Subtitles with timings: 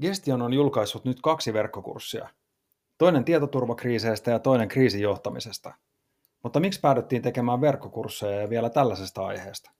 [0.00, 2.28] Gestion on julkaissut nyt kaksi verkkokurssia.
[2.98, 5.74] Toinen tietoturvakriiseistä ja toinen kriisijohtamisesta.
[6.42, 9.70] Mutta miksi päädyttiin tekemään verkkokursseja ja vielä tällaisesta aiheesta?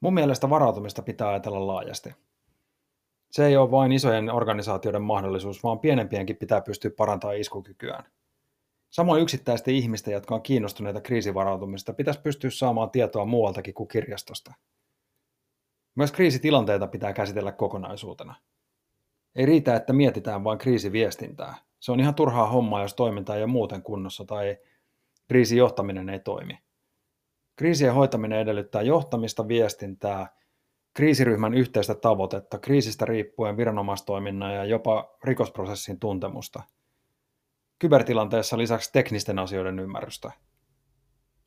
[0.00, 2.14] Mun mielestä varautumista pitää ajatella laajasti.
[3.30, 8.04] Se ei ole vain isojen organisaatioiden mahdollisuus, vaan pienempienkin pitää pystyä parantamaan iskukykyään.
[8.90, 14.54] Samoin yksittäisten ihmisten, jotka on kiinnostuneita kriisivarautumista, pitäisi pystyä saamaan tietoa muualtakin kuin kirjastosta.
[15.94, 18.34] Myös kriisitilanteita pitää käsitellä kokonaisuutena.
[19.36, 21.54] Ei riitä, että mietitään vain kriisiviestintää.
[21.80, 24.56] Se on ihan turhaa hommaa, jos toiminta ei ole muuten kunnossa tai
[25.28, 26.58] kriisijohtaminen ei toimi.
[27.56, 30.36] Kriisien hoitaminen edellyttää johtamista, viestintää,
[30.94, 36.62] kriisiryhmän yhteistä tavoitetta, kriisistä riippuen viranomaistoiminnan ja jopa rikosprosessin tuntemusta.
[37.78, 40.32] Kybertilanteessa lisäksi teknisten asioiden ymmärrystä.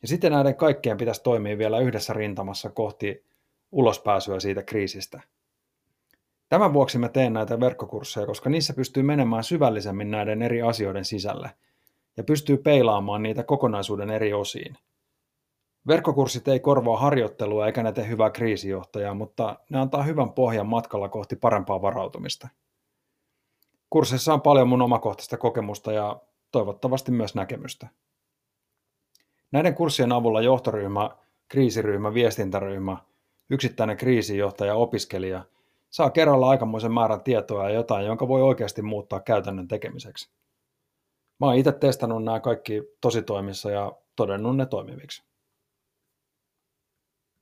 [0.02, 3.26] Ja sitten näiden kaikkien pitäisi toimia vielä yhdessä rintamassa kohti
[3.72, 5.22] ulospääsyä siitä kriisistä.
[6.50, 11.52] Tämän vuoksi mä teen näitä verkkokursseja, koska niissä pystyy menemään syvällisemmin näiden eri asioiden sisälle
[12.18, 14.78] ja pystyy peilaamaan niitä kokonaisuuden eri osiin.
[15.88, 21.36] Verkkokurssit ei korvaa harjoittelua eikä ne hyvää kriisijohtajaa, mutta ne antaa hyvän pohjan matkalla kohti
[21.36, 22.50] parempaa varautumista.
[23.90, 27.88] Kursseissa on paljon mun omakohtaista kokemusta ja toivottavasti myös näkemystä.
[29.52, 31.10] Näiden kurssien avulla johtoryhmä,
[31.48, 32.98] kriisiryhmä, viestintäryhmä,
[33.50, 35.44] yksittäinen kriisijohtaja, opiskelija–
[35.90, 40.32] saa kerralla aikamoisen määrän tietoa ja jotain, jonka voi oikeasti muuttaa käytännön tekemiseksi.
[41.40, 45.29] Mä oon itse testannut nämä kaikki tositoimissa ja todennut ne toimiviksi.